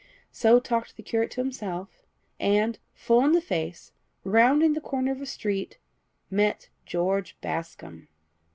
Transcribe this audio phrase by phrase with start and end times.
[0.31, 2.01] So talked the curate to himself,
[2.39, 3.91] and, full in the face,
[4.23, 5.77] rounding the corner of a street,
[6.31, 8.07] met George Bascombe.